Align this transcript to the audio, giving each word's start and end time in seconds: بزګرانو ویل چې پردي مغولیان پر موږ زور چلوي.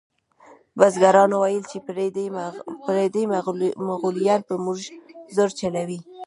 بزګرانو 0.77 1.37
ویل 1.39 1.63
چې 1.71 1.77
پردي 2.85 3.25
مغولیان 3.89 4.41
پر 4.47 4.57
موږ 4.65 4.77
زور 5.35 5.49
چلوي. 5.59 5.99